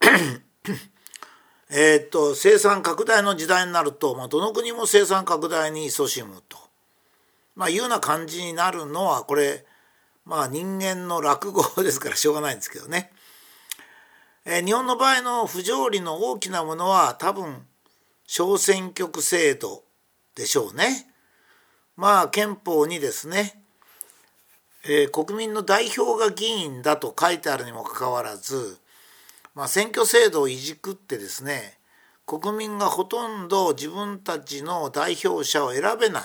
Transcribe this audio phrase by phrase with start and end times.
[1.70, 6.58] えっと生産拡大の時代になると、まあ、どの国も生産拡大に勤しむと、
[7.54, 9.64] まあ、いうような感じになるのはこれ
[10.24, 13.12] まあ人間の落語ですからしょうがないんですけどね。
[14.44, 17.66] え、日本の場合の不条理の大きなものは多分
[18.26, 19.84] 小選挙区制度
[20.34, 21.06] でしょうね。
[21.96, 23.62] まあ憲法にですね、
[24.84, 28.78] えー、国民の代表が議員だと書いてあるにもかかわらず、
[29.54, 31.78] まあ、選挙制度をいじくってですね
[32.24, 36.22] 国民がほとんど自分たちの代表者を選べない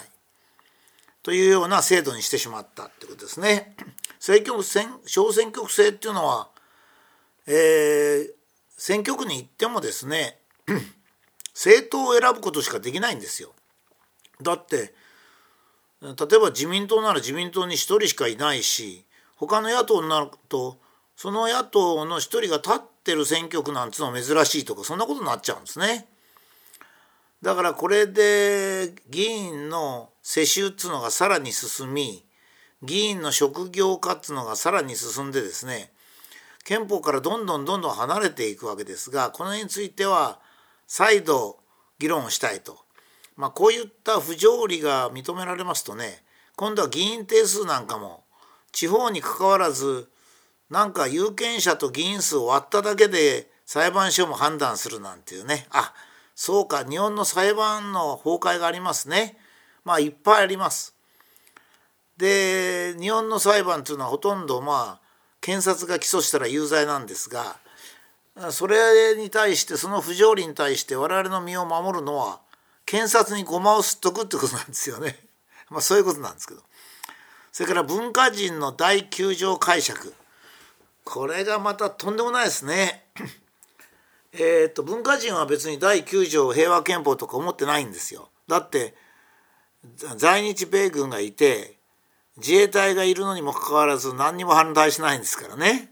[1.26, 3.76] というような制度にしてしまったってことですね。
[4.20, 6.50] 選挙選小選挙区制っていうのは、
[7.48, 8.28] えー、
[8.78, 10.38] 選挙区に行ってもですね
[11.56, 13.54] 政党を選ぶことしかできないんですよ。
[14.40, 14.94] だって
[16.00, 19.04] 例えば自民党なら自民党に1人しかいないし
[19.36, 20.78] 他の野党になると
[21.16, 26.08] その野党の1人が立ってる選挙区なんていうのは珍しいとかそんなことになっちゃうんですね。
[27.42, 32.26] だからこれで議員の世襲っつうのがさらに進み
[32.82, 35.92] 議員の職業化っつうのがさらに進んでですね
[36.64, 40.40] 憲法からどんどんどんどん離れていくわけですがこの辺については
[40.88, 41.60] 再度
[42.00, 42.80] 議論をしたいと。
[43.38, 46.24] まあ、こういった不条理が認められますとね
[46.56, 48.24] 今度は議員定数なんかも
[48.72, 50.10] 地方にかかわらず
[50.72, 55.68] なんか有権者と議員数を割っただけで裁判所も判断するなんていうね。
[55.70, 55.94] あ
[56.34, 59.38] そうか日本の裁判の崩壊がありますね。
[59.86, 60.94] まあいっぱいあります。
[62.18, 65.06] で日本の裁判というのはほとんどまあ
[65.42, 67.58] 検察が起訴したら有罪なんですが
[68.52, 72.40] それに対してその不条理に対して我々の身を守るのは
[72.86, 75.20] 検察にごまをすっとくってことなんですよね。
[75.70, 76.62] まあそういうことなんですけど。
[77.52, 80.14] それから文化人の第9条解釈。
[81.04, 83.08] これがまたとんでもないですね。
[84.34, 88.30] えっと文化人は別に第9条平和憲法とか思ってないんですよ。
[88.48, 88.96] だって
[90.18, 91.78] 在日米軍がいて
[92.38, 95.92] 自衛隊がいるのにもかかわらず何にも反対しないんですからね。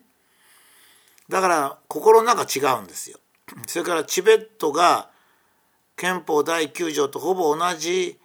[1.30, 3.20] だから心の中違うんですよ。
[3.68, 5.10] それからチベットが
[5.96, 8.20] 憲法第9条とほぼ同じ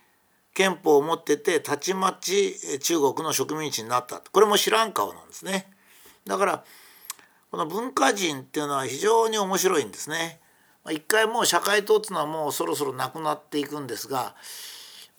[0.54, 5.70] 憲法を持っててたちまち中国の植民地になったこれも知らん顔なんですね
[6.26, 6.64] だから
[7.50, 10.40] この文化人っていうのは非常に面白いんですね
[10.90, 14.34] 一回もう社会党っていうのはもうそろそろなくなっていくんですが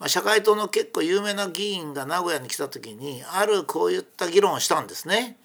[0.00, 5.36] ま社会党の結構有名な議員が名古屋に来た時にあるこういった議論をしたんですね。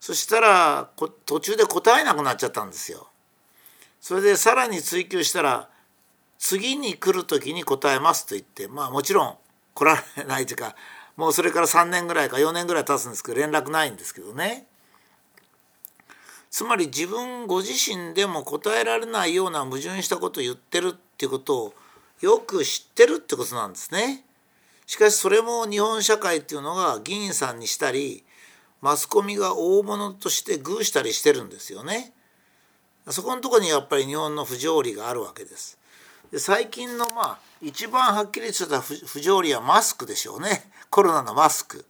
[0.00, 0.90] そしたら
[1.24, 3.08] 途中で答えなくなっちゃったんですよ。
[4.00, 5.68] それでさらに追求したら
[6.38, 9.36] 次に来る時に答えますと言ってまあもちろん
[9.74, 10.74] 来られないというか
[11.16, 14.66] もうそれから3年ぐらいか4年ぐらい経つんですけど連絡ないんですけどね。
[16.50, 21.74] つまり自分ご自身でも答えられないような矛盾したことを言ってるっていうことを
[22.20, 24.24] よく知ってるってことなんですね。
[24.86, 28.24] しかしそれも日本社会っていうのが議員さんにしたり
[28.80, 32.12] マスコミが大物としてグーしたりしてるんですよね。
[33.08, 35.78] そこのとこにやっぱり日本の不条理があるわけです。
[36.30, 41.84] で最近のまあ一番はっきりとした不条理はマスクでしょうねコロナのマスク。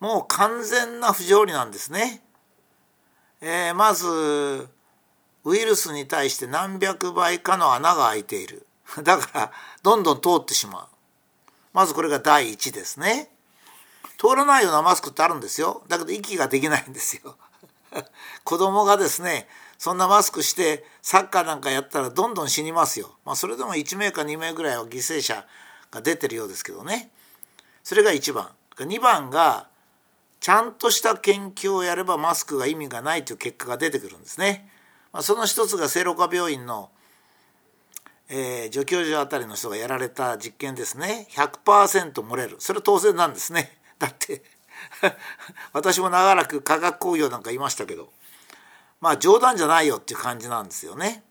[0.00, 2.22] もう完全な不条理なんですね。
[3.40, 4.68] えー、まず
[5.44, 8.65] ウイルスに対して何百倍かの穴が開いている。
[9.02, 9.52] だから
[9.82, 10.88] どんどん通ってしまう。
[11.72, 13.30] まずこれが第一ですね。
[14.18, 15.82] 通らないようなマスクってあるんですよ。
[15.88, 17.36] だけど息ができないんですよ。
[18.44, 19.48] 子供がですね
[19.78, 23.16] そんなマスクしてサッカーなんかやったらどんどん死にますよ。
[23.24, 25.46] まあ、それでも1名か2名ぐらいは犠牲者
[25.90, 27.10] が出てるようですけどね。
[27.82, 28.50] それが1番。
[28.78, 29.68] 2番が
[30.40, 34.70] ちゃんとした研究をやればマスクが意味がないという結果が出てくるんですね。
[35.12, 36.90] まあ、その一つが聖路加病院の、
[38.28, 41.28] えー、助教授あたりの人がやられた実験ですね。
[41.30, 42.56] 100%漏れる。
[42.58, 43.78] それ当然なんですね。
[43.98, 44.42] だって
[45.72, 48.12] 私も長らく化学工業なんかいましたけど
[49.00, 51.22] まあ冗談じゃないよっていう感じなんですよね。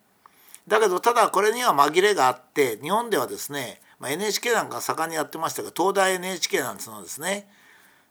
[0.67, 7.47] だけどただこれには紛れがあって日本ではですね、まあ、NHK なんか盛んにやってましたが東大 NHK なんですのですね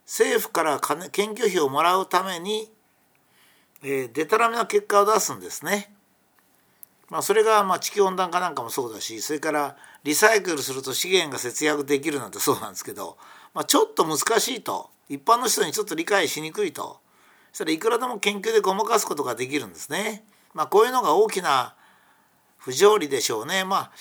[0.05, 2.71] 政府から金研究費をもらうために、
[3.83, 5.93] えー、デタラメな結果を出すんですね。
[7.09, 13.17] まあ、それがまあ地球温暖化なんかもそうだしそれからリサイクルすると資源が節約できるなんてそうなんですけど、
[13.53, 16.99] まあ、ちょっと難しいと一般の人にちょっと理解しにくいと
[17.51, 20.25] そしたらいくらでも研究でごまかすことができるんですね。
[20.53, 21.75] まあ、こういうのが大きな
[22.57, 23.63] 不条理でしょうね。
[23.63, 23.91] まあ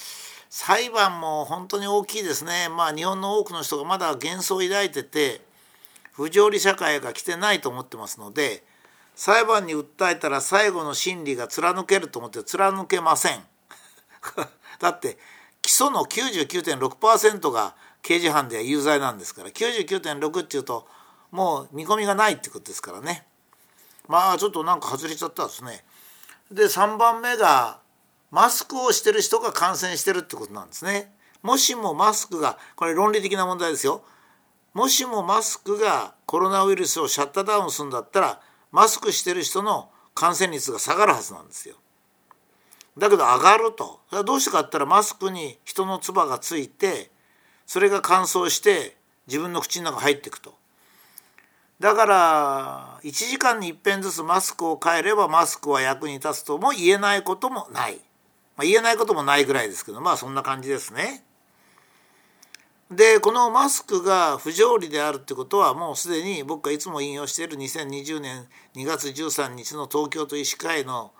[0.48, 2.68] 裁判も本当に大きいですね。
[2.68, 5.40] まあ日本の多くの人がまだ幻想を抱いてて
[6.12, 8.64] 不条理社会が来てないと思ってますので
[9.14, 13.44] 裁判に訴えたら最後の審理が貫けると思って貫けません。
[14.80, 15.18] だって
[15.62, 20.86] 起訴の99.6%が刑事犯では有罪なんですから99.6っていうと
[21.30, 23.26] もう見込みがないってことですからね。
[24.08, 25.84] まあちょっとなんか外れちゃったんですね。
[26.50, 27.80] で3番目が
[28.30, 31.14] マスクをしてる人が感染してるってことなんですね。
[31.42, 34.02] もしもマスクがこれ論理的な問題ですよ。
[34.72, 38.40] もしもマスクがコロナウイルスをシャットダウンするんだったら
[38.74, 41.76] マスクしてる人の感染率が下がるはずなんですよ。
[42.98, 44.00] だけど上がると。
[44.08, 47.12] それはどうしてかって言ったらマスクに人の唾がついて
[47.66, 48.96] それが乾燥して
[49.28, 50.56] 自分の口の中入っていくと。
[51.78, 57.94] だから1時間に一遍ずつマスクを変えればマスクは役に立つとも言えないこともない、
[58.56, 61.23] まあ、言えないこともないぐらいですけどまあそんな感じですね。
[62.90, 71.12] でこのマスクが不条理であるってことはもうすでに僕がいつも引用している2020年2月13日の東京都医師会の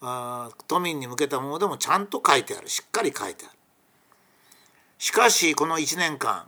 [0.00, 3.56] あ都民に向けたものでもちゃんと書いてあるしっかり書いてある。
[4.98, 6.46] しかしこの1年間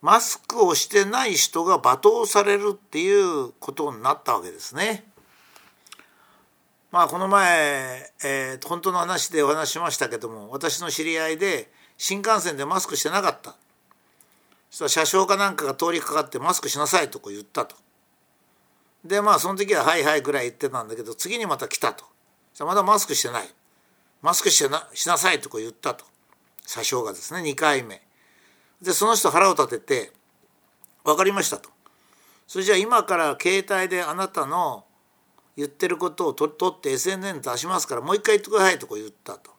[0.00, 5.04] マスクをしてない人が罵倒されるっていうことになったわけですね。
[6.90, 11.72] まあこの前、えー、本当の話でお話しましたけども私の知り合いで
[12.02, 13.54] 新幹線でマスクしてなかった
[14.72, 17.76] そしたら車掌かなんかが通りかかってマスクしなさいとこう言ったと。
[19.04, 22.04] でまあその時は「はいはい」ぐらい言ってたんだけど次にまた来たと。
[22.54, 23.54] そまだマスクしてない。
[24.20, 26.04] マスクしてなしなさいとこう言ったと。
[26.66, 28.02] 車掌がですね2回目。
[28.80, 30.12] でその人腹を立てて
[31.04, 31.70] 「分かりました」と。
[32.48, 34.84] それじゃあ今から携帯であなたの
[35.56, 39.51] 言ってることを取って SNS 出しますからもう一回言ってくださいとこう言ったと。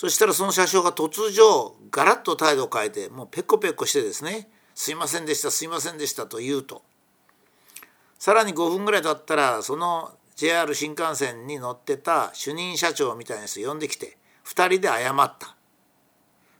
[0.00, 6.82] そしたらその車掌が突如ガラッと態度を変えてもうペコペコしてですね「すいませんでしたすいませんでした」と言うと。
[8.18, 14.16] さらに5分ぐらい経ったらその JR 新幹線に乗ってた主任社長みたいな人呼んできて
[14.46, 15.54] 2人で謝った。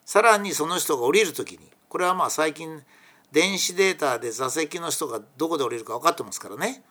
[0.05, 2.85] さらにその人が降りる時にこれはまあ最近
[3.33, 6.85] 電子データで座席の人がどこで降りるか分かってますからね。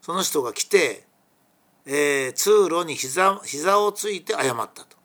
[0.00, 1.06] その人が来て、
[1.84, 5.03] えー、通路に膝膝をついて謝ったと。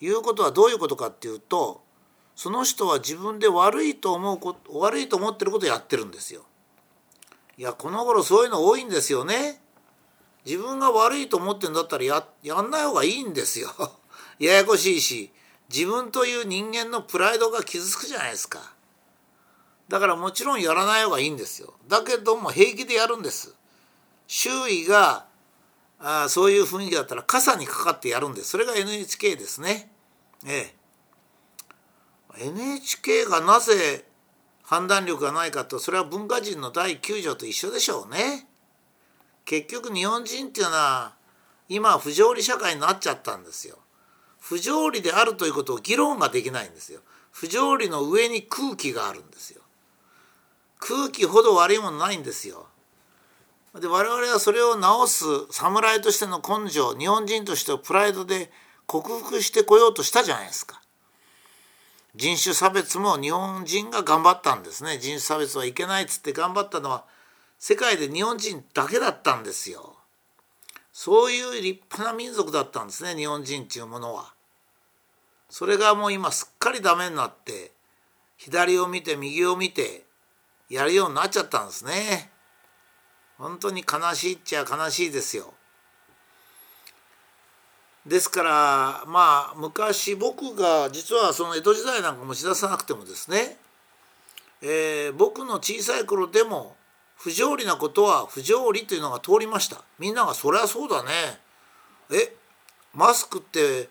[0.00, 1.82] いうことはどういうことかっていうと
[2.34, 6.42] その人は自分で悪いと思うこと悪いと思ってることをやってるんですよ。
[7.56, 9.60] いやこの頃そういうの多いんですよね。
[10.44, 13.70] 自分が悪いと思ってるんだったらややんない方がいいんですよ。
[14.38, 15.32] ややこしいし
[15.68, 18.72] 自分という人間のプライドが傷つくじゃないですか
[19.88, 23.54] だからもちろんやらない方がいいんですよだけども平気でやるんです
[24.26, 25.26] 周囲が
[26.00, 28.50] あそういう雰囲気だったら傘にかかってやるんです。
[28.50, 29.90] それが NHK ですね。
[30.46, 30.74] え
[32.38, 32.46] え。
[32.46, 34.04] NHK がなぜ
[34.62, 38.46] 判断力がないかとそれは文化人の第9条と一緒でしょうね。
[39.44, 41.14] 結局日本人っていうのは
[41.68, 43.78] 今不条理社会になっちゃったんですよ。
[44.38, 47.00] 不条理であるということを議論ができないんですよ。
[47.32, 49.62] 不条理の上に空気があるんですよ。
[50.78, 52.66] 空気ほど悪いものないんですよ。
[53.74, 58.50] で我々はそれを直す侍としての根性日本人としてのプライドで
[58.86, 60.80] 克服してこようとしたじゃないですか。
[62.16, 67.04] 人種差別も日本人が頑張ったんですね人種差別はいけないっつって頑張ったのは
[67.58, 69.96] 世界で日本人だけだったんですよ。
[70.92, 74.32] そういう立派な民族だったんですね日本人っていうものは。
[75.50, 77.72] それがもう今すっかりダメになって
[78.36, 80.04] 左を見て右を見て
[80.68, 82.30] やるようになっちゃったんですね。
[83.38, 85.54] 本当に悲しいっちゃ悲しいですよ。
[88.06, 93.58] ですからまあ昔僕が実はその江戸時代なんか持ち出さなくてもですね、
[94.62, 96.74] えー、僕の小さい頃でも
[97.16, 101.10] 不条理なことは不条理というのが通りましたみんながそりゃそうだね
[102.10, 102.34] え
[102.94, 103.90] マスクって、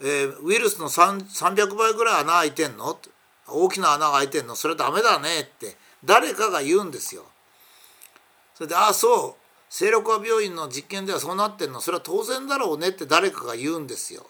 [0.00, 2.98] えー、ウイルスの300倍ぐらい穴開いてんの？
[3.46, 4.56] 大きな穴が開いてんの？
[4.56, 7.26] それダメだねって誰かが言うんですよ。
[8.54, 14.26] それで「ああそう清六和病院の実験ではそうなってんのそれは当然だろうね」って誰かが言うんですよ。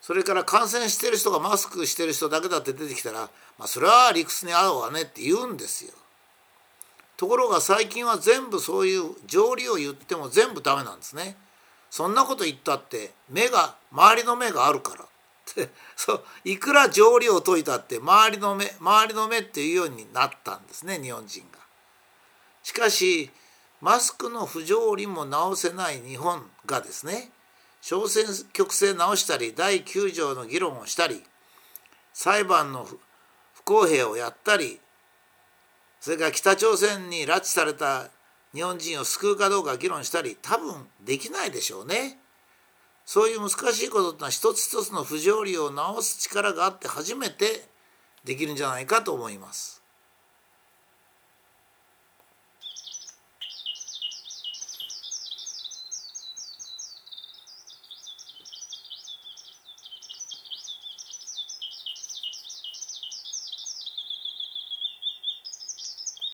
[0.00, 5.94] それから感染してる人がマスクしてる人だけだって出てきたら、まあ、それは理屈に合うわねって言うんですよ。
[7.16, 11.38] ところが最近は全部そういう条理を言っても全部ダメなんですね。
[11.88, 15.06] そんなこと言ったって目が周りの目があるから
[15.94, 21.63] そういくら条理を解いたって周りの目周りの目っていうようになったんですね日本人が。
[22.64, 23.30] しかし
[23.80, 27.30] マスクの不条理も直せない日本がですね
[27.80, 31.22] 小選挙区制直したり第9条の議論をしたり
[32.12, 34.80] 裁判の不公平をやったり
[36.00, 38.10] それから北朝鮮に拉致された
[38.54, 42.18] 日本人を救うかどうか議論したり多分できないでしょうね。
[43.04, 47.68] そういう難しいことってのは一つ一つの不条理を直す力があって初めて
[48.24, 49.83] できるんじゃないかと思います。